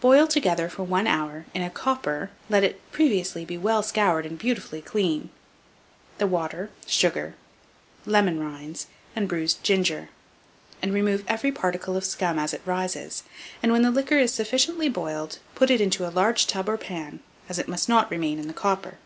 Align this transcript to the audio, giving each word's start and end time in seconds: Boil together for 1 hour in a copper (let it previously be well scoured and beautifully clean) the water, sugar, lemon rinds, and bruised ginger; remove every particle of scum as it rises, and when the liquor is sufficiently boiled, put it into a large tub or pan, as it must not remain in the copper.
Boil 0.00 0.26
together 0.26 0.70
for 0.70 0.82
1 0.84 1.06
hour 1.06 1.44
in 1.52 1.60
a 1.60 1.68
copper 1.68 2.30
(let 2.48 2.64
it 2.64 2.80
previously 2.90 3.44
be 3.44 3.58
well 3.58 3.82
scoured 3.82 4.24
and 4.24 4.38
beautifully 4.38 4.80
clean) 4.80 5.28
the 6.16 6.26
water, 6.26 6.70
sugar, 6.86 7.34
lemon 8.06 8.40
rinds, 8.40 8.86
and 9.14 9.28
bruised 9.28 9.62
ginger; 9.62 10.08
remove 10.82 11.22
every 11.28 11.52
particle 11.52 11.98
of 11.98 12.06
scum 12.06 12.38
as 12.38 12.54
it 12.54 12.62
rises, 12.64 13.24
and 13.62 13.70
when 13.70 13.82
the 13.82 13.90
liquor 13.90 14.16
is 14.16 14.32
sufficiently 14.32 14.88
boiled, 14.88 15.38
put 15.54 15.70
it 15.70 15.82
into 15.82 16.06
a 16.06 16.16
large 16.16 16.46
tub 16.46 16.66
or 16.66 16.78
pan, 16.78 17.20
as 17.50 17.58
it 17.58 17.68
must 17.68 17.90
not 17.90 18.10
remain 18.10 18.38
in 18.38 18.48
the 18.48 18.54
copper. 18.54 18.96